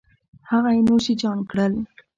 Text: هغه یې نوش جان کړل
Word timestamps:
هغه 0.49 0.69
یې 0.75 0.81
نوش 0.87 1.05
جان 1.21 1.39
کړل 1.49 1.73